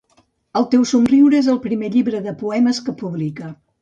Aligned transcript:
El 0.61 0.63
teu 0.71 0.85
somriure 0.91 1.37
és 1.41 1.49
el 1.55 1.61
primer 1.67 1.91
llibre 1.97 2.25
de 2.29 2.35
poemes 2.43 2.81
que 2.89 2.97
publica. 3.03 3.53